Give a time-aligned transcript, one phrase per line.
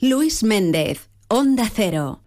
[0.00, 2.20] Luis Méndez, Onda Cero.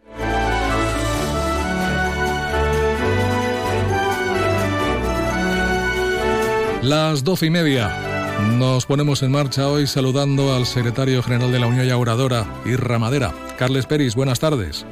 [6.82, 8.14] Las doce y media.
[8.58, 13.34] Nos ponemos en marcha hoy saludando al secretario general de la Unión Yauradora y Ramadera,
[13.58, 14.16] Carles Peris.
[14.16, 14.86] Buenas tardes.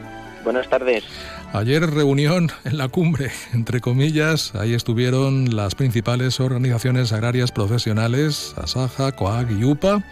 [0.44, 1.04] Buenas tardes.
[1.54, 9.12] Ayer reunión en la cumbre, entre comillas, ahí estuvieron las principales organizaciones agrarias profesionales, Asaja,
[9.12, 10.04] COAG y UPA,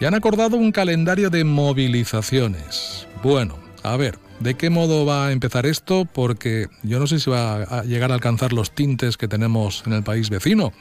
[0.00, 3.06] y han acordado un calendario de movilizaciones.
[3.22, 6.06] Bueno, a ver, ¿de qué modo va a empezar esto?
[6.12, 9.92] Porque yo no sé si va a llegar a alcanzar los tintes que tenemos en
[9.92, 10.72] el país vecino.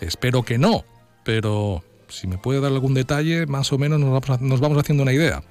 [0.00, 0.84] Espero que no,
[1.22, 5.02] pero si me puede dar algún detalle, más o menos nos vamos, nos vamos haciendo
[5.02, 5.42] una idea.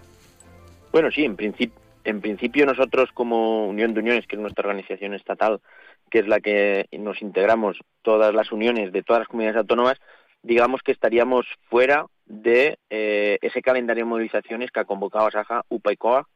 [0.92, 5.14] Bueno, sí, en principio en principio nosotros como Unión de Uniones, que es nuestra organización
[5.14, 5.62] estatal,
[6.10, 10.00] que es la que nos integramos todas las uniones de todas las comunidades autónomas,
[10.44, 15.92] digamos que estaríamos fuera de eh, ese calendario de movilizaciones que ha convocado Saja, UPA
[15.92, 16.28] y COA,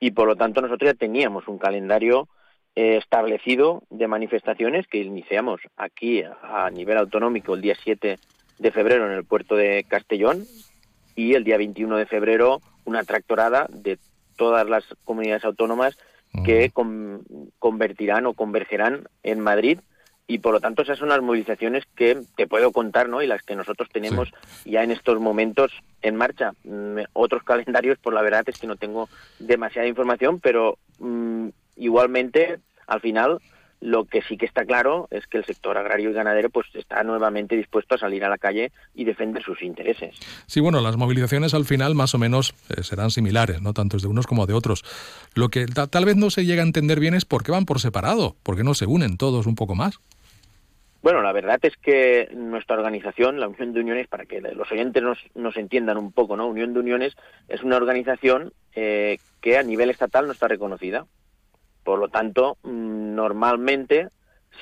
[0.00, 2.28] y por lo tanto nosotros ya teníamos un calendario
[2.74, 8.18] eh, establecido de manifestaciones que iniciamos aquí a nivel autonómico el día 7
[8.58, 10.44] de febrero en el puerto de Castellón
[11.14, 13.98] y el día 21 de febrero una tractorada de
[14.36, 15.96] todas las comunidades autónomas
[16.44, 16.72] que
[17.60, 19.78] convertirán o convergerán en Madrid
[20.26, 23.22] y por lo tanto esas son las movilizaciones que te puedo contar ¿no?
[23.22, 24.30] y las que nosotros tenemos
[24.64, 25.72] ya en estos momentos
[26.02, 26.52] en marcha.
[26.64, 29.08] Mm, otros calendarios, por la verdad es que no tengo
[29.38, 33.38] demasiada información, pero mm, igualmente al final
[33.84, 37.02] lo que sí que está claro es que el sector agrario y ganadero pues está
[37.04, 40.16] nuevamente dispuesto a salir a la calle y defender sus intereses.
[40.46, 44.06] Sí, bueno, las movilizaciones al final más o menos eh, serán similares, no tanto de
[44.06, 44.84] unos como de otros.
[45.34, 47.78] Lo que tal vez no se llega a entender bien es por qué van por
[47.78, 50.00] separado, por qué no se unen todos un poco más.
[51.04, 55.02] Bueno, la verdad es que nuestra organización, la Unión de Uniones, para que los oyentes
[55.02, 56.48] nos, nos entiendan un poco, ¿no?
[56.48, 57.14] Unión de Uniones
[57.46, 61.04] es una organización eh, que a nivel estatal no está reconocida.
[61.84, 64.08] Por lo tanto, mm, normalmente,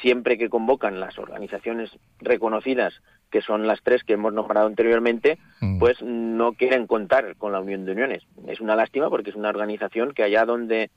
[0.01, 2.93] siempre que convocan las organizaciones reconocidas,
[3.31, 5.79] que son las tres que hemos nombrado anteriormente, mm.
[5.79, 8.25] pues no quieren contar con la Unión de Uniones.
[8.49, 10.91] Es una lástima porque es una organización que allá donde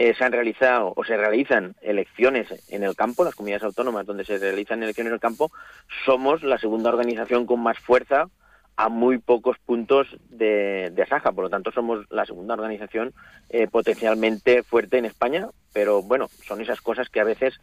[0.00, 4.24] eh, se han realizado o se realizan elecciones en el campo, las comunidades autónomas donde
[4.24, 5.52] se realizan elecciones en el campo,
[6.06, 8.30] somos la segunda organización con más fuerza
[8.76, 11.32] a muy pocos puntos de, de Asaja.
[11.32, 13.12] Por lo tanto, somos la segunda organización
[13.50, 17.60] eh, potencialmente fuerte en España, pero bueno, son esas cosas que a veces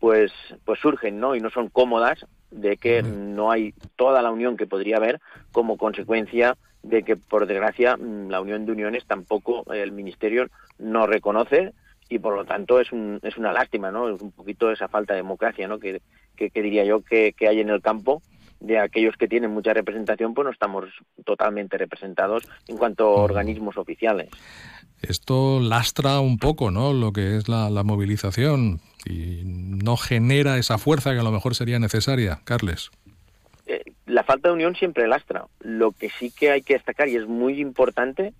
[0.00, 0.32] pues,
[0.64, 1.36] pues surgen, ¿no?
[1.36, 5.20] Y no son cómodas de que no hay toda la unión que podría haber
[5.52, 6.56] como consecuencia
[6.88, 10.48] de que, por desgracia, mm, la unión de uniones tampoco el Ministerio
[10.78, 11.72] no reconoce
[12.08, 14.08] y, por lo tanto, es, un, es una lástima, ¿no?
[14.08, 15.78] Es un poquito esa falta de democracia, ¿no?
[15.78, 16.00] Que,
[16.36, 18.22] que, diría yo que, que hay en el campo
[18.60, 20.84] de aquellos que tienen mucha representación, pues no estamos
[21.24, 24.30] totalmente representados en cuanto a organismos oficiales.
[25.02, 26.92] Esto lastra un poco, ¿no?
[26.92, 31.78] Lo que es la, movilización y no genera esa fuerza que a lo mejor sería
[31.78, 32.90] necesaria, Carles.
[34.16, 35.44] La falta de unión siempre lastra.
[35.60, 38.32] Lo que sí que hay que destacar y es muy importante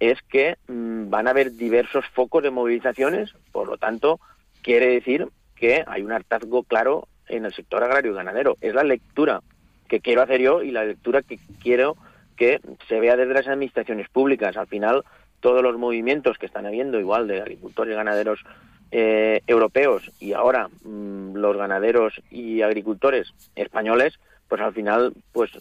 [0.00, 4.18] es que mm, van a haber diversos focos de movilizaciones, por lo tanto,
[4.60, 8.56] quiere decir que hay un hartazgo claro en el sector agrario y ganadero.
[8.60, 9.40] Es la lectura
[9.86, 11.96] que quiero hacer yo y la lectura que quiero
[12.36, 12.58] que
[12.88, 14.56] se vea desde las administraciones públicas.
[14.56, 15.04] Al final,
[15.38, 18.40] todos los movimientos que están habiendo, igual de agricultores y ganaderos
[18.90, 24.18] eh, europeos y ahora mm, los ganaderos y agricultores españoles,
[24.50, 25.52] pues al final, pues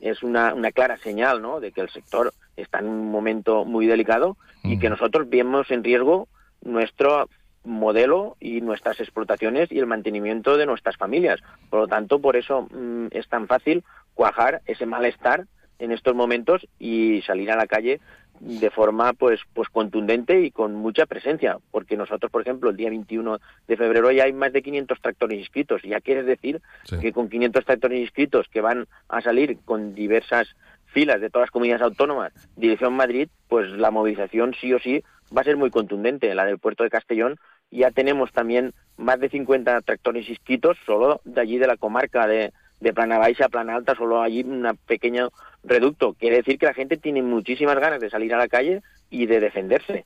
[0.00, 1.58] es una, una clara señal, ¿no?
[1.58, 5.82] De que el sector está en un momento muy delicado y que nosotros vemos en
[5.82, 6.28] riesgo
[6.64, 7.28] nuestro
[7.64, 11.40] modelo y nuestras explotaciones y el mantenimiento de nuestras familias.
[11.68, 13.82] Por lo tanto, por eso mm, es tan fácil
[14.14, 15.46] cuajar ese malestar
[15.80, 18.00] en estos momentos y salir a la calle
[18.42, 22.90] de forma pues pues contundente y con mucha presencia, porque nosotros, por ejemplo, el día
[22.90, 23.38] 21
[23.68, 25.82] de febrero ya hay más de 500 tractores inscritos.
[25.82, 26.60] Ya quiere decir
[27.00, 30.48] que con 500 tractores inscritos que van a salir con diversas
[30.86, 35.02] filas de todas las comunidades autónomas, dirección Madrid, pues la movilización sí o sí
[35.34, 36.34] va a ser muy contundente.
[36.34, 37.38] La del puerto de Castellón
[37.70, 42.52] ya tenemos también más de 50 tractores inscritos solo de allí de la comarca de,
[42.82, 45.30] de Plana Baixa, Plana Alta, solo allí un pequeño
[45.62, 46.14] reducto.
[46.14, 49.40] Quiere decir que la gente tiene muchísimas ganas de salir a la calle y de
[49.40, 50.04] defenderse.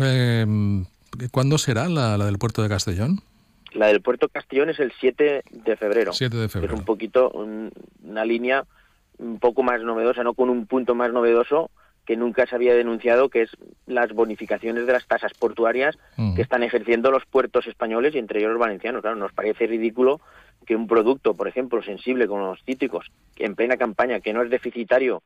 [0.00, 0.46] Eh,
[1.32, 3.20] ¿Cuándo será la, del puerto de Castellón?
[3.72, 6.12] La del puerto de Castellón es el 7 de febrero.
[6.12, 6.74] 7 de febrero.
[6.74, 8.64] es un poquito una línea
[9.18, 11.70] un poco más novedosa, no con un punto más novedoso,
[12.06, 13.50] que nunca se había denunciado, que es
[13.86, 15.96] las bonificaciones de las tasas portuarias
[16.36, 19.00] que están ejerciendo los puertos españoles y entre ellos los valencianos.
[19.00, 20.20] Claro, nos parece ridículo
[20.64, 24.50] que un producto, por ejemplo, sensible como los cítricos, en plena campaña, que no es
[24.50, 25.22] deficitario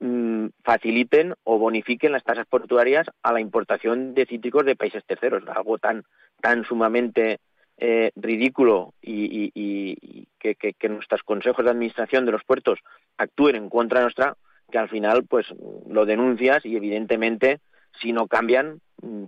[0.00, 5.42] mm, faciliten o bonifiquen las tasas portuarias a la importación de cítricos de países terceros,
[5.48, 6.04] algo tan
[6.40, 7.38] tan sumamente
[7.82, 12.78] eh, ridículo y, que, que, nuestros consejos de administración de los puertos
[13.16, 14.36] actúen en contra nuestra,
[14.70, 15.46] que al final pues
[15.88, 17.60] lo denuncias y evidentemente
[18.00, 19.24] si no cambian mm,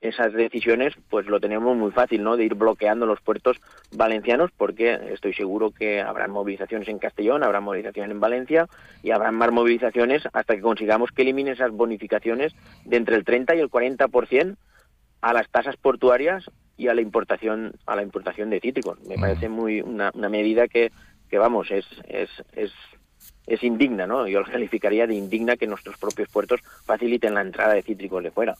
[0.00, 2.36] esas decisiones, pues lo tenemos muy fácil, ¿no?
[2.36, 3.60] De ir bloqueando los puertos
[3.92, 8.66] valencianos, porque estoy seguro que habrán movilizaciones en Castellón, habrá movilizaciones en Valencia
[9.02, 12.54] y habrán más movilizaciones hasta que consigamos que eliminen esas bonificaciones
[12.84, 14.56] de entre el 30 y el 40%
[15.20, 18.98] a las tasas portuarias y a la importación a la importación de cítricos.
[19.02, 19.20] Me mm.
[19.20, 20.92] parece muy una, medida que,
[21.28, 22.72] que vamos es, es, es
[23.46, 24.28] es indigna, ¿no?
[24.28, 28.30] Yo lo calificaría de indigna que nuestros propios puertos faciliten la entrada de cítricos de
[28.30, 28.56] fuera.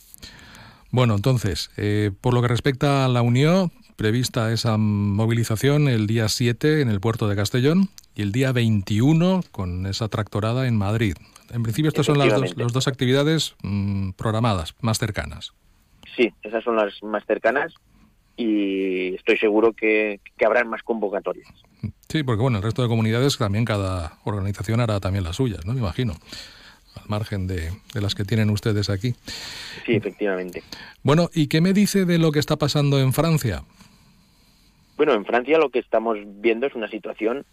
[0.91, 6.29] Bueno, entonces, eh, por lo que respecta a la Unión, prevista esa movilización el día
[6.29, 11.15] 7 en el puerto de Castellón y el día 21 con esa tractorada en Madrid.
[11.53, 15.53] En principio, estas son las dos, las dos actividades mm, programadas, más cercanas.
[16.17, 17.73] Sí, esas son las más cercanas
[18.37, 21.49] y estoy seguro que, que habrán más convocatorias.
[22.09, 25.73] Sí, porque bueno, el resto de comunidades también cada organización hará también las suyas, ¿no?
[25.73, 26.15] Me imagino
[26.97, 29.15] al margen de, las que tienen ustedes aquí.
[29.87, 30.63] Sí, efectivamente.
[31.03, 33.63] Bueno, ¿y qué me dice de lo que está pasando en Francia?
[34.97, 37.47] Bueno, en Francia lo que estamos viendo es una situación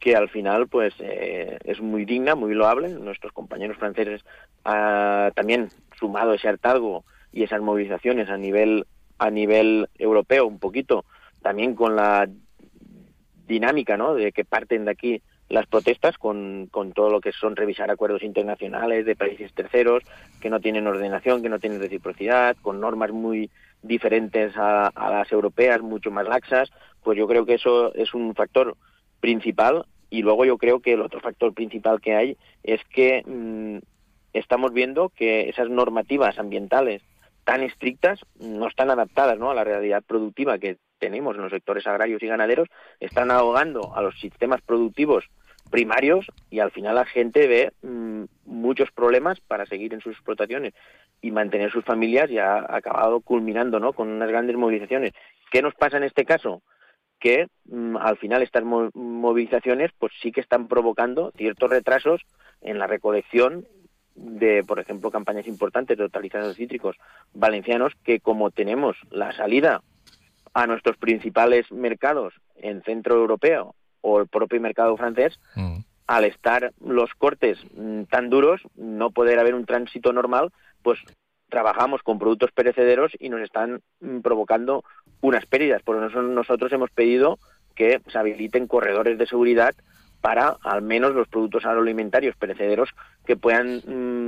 [0.00, 2.90] que al final pues eh, es muy digna, muy loable.
[2.90, 4.24] Nuestros compañeros franceses
[4.64, 5.68] han también
[5.98, 8.86] sumado ese hartazgo y esas movilizaciones a nivel
[9.18, 11.04] a nivel europeo un poquito,
[11.42, 12.28] también con la
[13.46, 14.14] dinámica, ¿no?
[14.14, 18.22] De que parten de aquí las protestas con, con, todo lo que son revisar acuerdos
[18.22, 20.02] internacionales de países terceros
[20.40, 23.50] que no tienen ordenación, que no tienen reciprocidad, con normas muy
[23.82, 26.70] diferentes a, las europeas, mucho más laxas,
[27.02, 28.76] pues yo creo que eso es un factor
[29.20, 33.78] principal y luego yo creo que el otro factor principal que hay es que mm,
[34.32, 37.02] estamos viendo que esas normativas ambientales
[37.44, 39.50] tan estrictas no están adaptadas ¿no?
[39.50, 42.68] a la realidad productiva que tenemos en los sectores agrarios y ganaderos,
[43.00, 45.24] están ahogando a los sistemas productivos
[45.70, 50.74] primarios y al final la gente ve mm, muchos problemas para seguir en sus explotaciones
[51.20, 53.92] y mantener sus familias y ha acabado culminando ¿no?
[53.92, 55.12] con unas grandes movilizaciones.
[55.50, 56.62] ¿Qué nos pasa en este caso?
[57.18, 62.22] Que mm, al final estas movilizaciones pues sí que están provocando ciertos retrasos
[62.60, 63.66] en la recolección
[64.14, 66.96] de, por ejemplo, campañas importantes de hortalizas cítricos
[67.34, 69.82] valencianos que como tenemos la salida
[70.54, 73.74] a nuestros principales mercados en centro europeo
[74.08, 75.78] o el propio mercado francés, mm.
[76.06, 80.52] al estar los cortes mm, tan duros, no poder haber un tránsito normal,
[80.82, 80.98] pues
[81.48, 84.84] trabajamos con productos perecederos y nos están mm, provocando
[85.20, 85.82] unas pérdidas.
[85.82, 87.38] Por eso nosotros hemos pedido
[87.74, 89.74] que se habiliten corredores de seguridad
[90.20, 92.90] para al menos los productos agroalimentarios perecederos
[93.24, 93.82] que puedan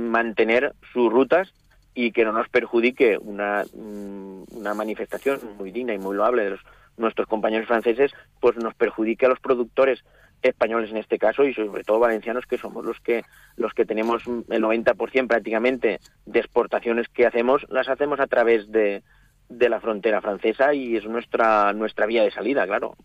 [0.09, 1.53] mantener sus rutas
[1.93, 6.61] y que no nos perjudique una, una manifestación muy digna y muy loable de los
[7.01, 10.03] nuestros compañeros franceses, pues nos perjudique a los productores
[10.41, 13.23] españoles en este caso y sobre todo valencianos que somos los que
[13.57, 19.03] los que tenemos el 90% prácticamente de exportaciones que hacemos las hacemos a través de,
[19.49, 22.95] de la frontera francesa y es nuestra nuestra vía de salida, claro.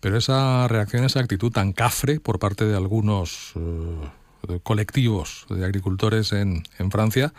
[0.00, 6.32] Pero esa reacción, esa actitud tan cafre por parte de algunos eh, colectivos de agricultores
[6.32, 7.32] en, en Francia,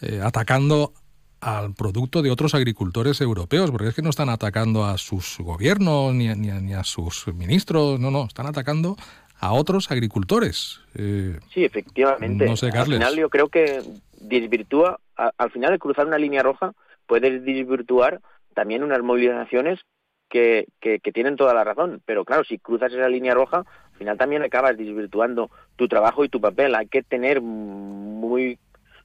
[0.00, 0.94] eh, atacando
[1.40, 6.14] al producto de otros agricultores europeos, porque es que no están atacando a sus gobiernos
[6.14, 8.96] ni, ni, a sus ministros, no, no, están atacando
[9.38, 10.80] a otros agricultores.
[10.94, 12.46] Eh, sí, efectivamente.
[12.46, 13.82] No sé, Al final yo creo que
[14.20, 16.72] desvirtúa, al final de cruzar una línea roja,
[17.06, 18.20] puedes desvirtuar
[18.54, 19.80] también unas movilizaciones
[20.28, 22.02] que, que, que, tienen toda la razón.
[22.04, 26.28] Pero claro, si cruzas esa línea roja, al final también acabas desvirtuando tu trabajo y
[26.28, 26.74] tu papel.
[26.74, 28.58] Hay que tener muy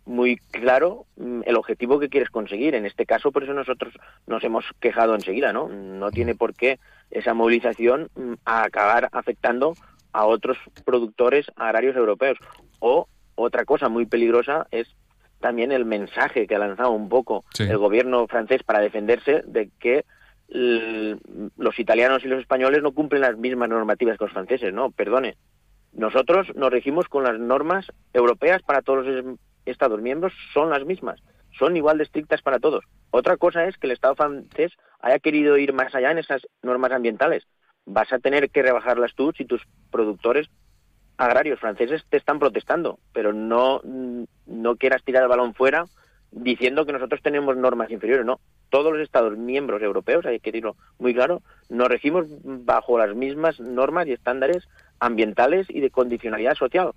[0.05, 2.75] muy claro mm, el objetivo que quieres conseguir.
[2.75, 3.93] En este caso, por eso nosotros
[4.27, 5.67] nos hemos quejado enseguida, ¿no?
[5.67, 6.79] No tiene por qué
[7.12, 9.75] esa movilización mm, acabar afectando
[10.12, 12.38] a otros productores agrarios europeos.
[12.79, 14.88] O otra cosa muy peligrosa es
[15.39, 20.05] también el mensaje que ha lanzado un poco el gobierno francés para defenderse de que
[20.47, 25.35] los italianos y los españoles no cumplen las mismas normativas que los franceses, no, perdone.
[25.91, 29.35] Nosotros nos regimos con las normas europeas para todos los
[29.65, 31.22] Estados miembros son las mismas,
[31.57, 32.84] son igual de estrictas para todos.
[33.12, 36.91] Otra cosa es que el Estado francés haya querido ir más allá en esas normas
[36.91, 37.48] ambientales.
[37.86, 40.50] Vas a tener que rebajarlas tú si tus productores
[41.17, 43.81] agrarios franceses te están protestando, pero no,
[44.45, 45.86] no quieras tirar el balón fuera
[46.31, 48.39] diciendo que nosotros tenemos normas inferiores, no.
[48.69, 53.60] Todos los Estados miembros europeos, hay que decirlo muy claro, nos regimos bajo las mismas
[53.60, 54.67] normas y estándares
[55.00, 56.91] ambientales y de condicionalidad social.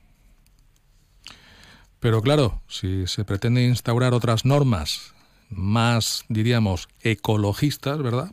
[2.00, 5.14] Pero claro, si se pretende instaurar otras normas
[5.50, 8.31] más, diríamos, ecologistas, ¿verdad?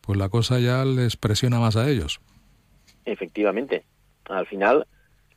[0.00, 2.20] Pues la cosa ya les presiona más a ellos.
[3.04, 3.84] Efectivamente.
[4.26, 4.86] Al final,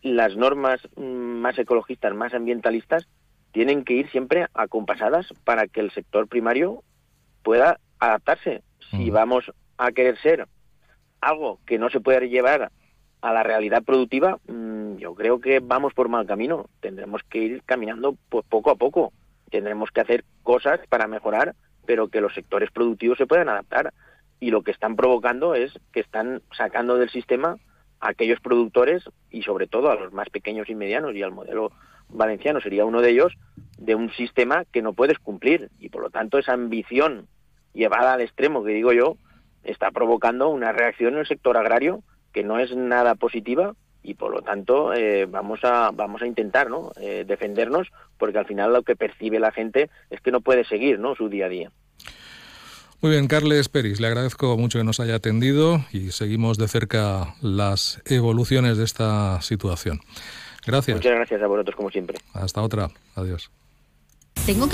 [0.02, 3.08] las normas mm, más ecologistas, más ambientalistas,
[3.52, 6.84] tienen que ir siempre acompasadas para que el sector primario
[7.44, 8.62] pueda adaptarse.
[8.92, 10.48] Si vamos a querer ser
[11.22, 12.72] algo que no se puede llevar
[13.22, 14.40] a la realidad productiva,
[14.98, 16.70] yo creo que vamos por mal camino.
[16.80, 19.14] Tendremos que ir caminando pues, poco a poco.
[19.50, 23.94] Tendremos que hacer cosas para mejorar, pero que los sectores productivos se puedan adaptar.
[24.40, 27.58] Y lo que están provocando es que están sacando del sistema
[28.00, 31.72] a aquellos productores y sobre todo a los más pequeños y medianos y al modelo
[32.10, 33.34] valenciano sería uno de ellos
[33.78, 37.28] de un sistema que no puedes cumplir y por lo tanto esa ambición
[37.74, 39.18] llevada al extremo que digo yo
[39.64, 43.74] está provocando una reacción en el sector agrario que no es nada positiva
[44.08, 46.92] y por lo tanto eh, vamos a vamos a intentar ¿no?
[47.00, 50.98] Eh, defendernos porque al final lo que percibe la gente es que no puede seguir
[50.98, 51.14] ¿no?
[51.14, 51.72] su día a día.
[53.02, 57.36] Muy bien, Carles Peris, le agradezco mucho que nos haya atendido y seguimos de cerca
[57.42, 60.00] las evoluciones de esta situación.
[60.66, 60.98] Gracias.
[60.98, 62.18] Muchas gracias a vosotros como siempre.
[62.34, 62.90] Hasta otra.
[63.14, 63.52] Adiós.
[64.46, 64.66] Tengo que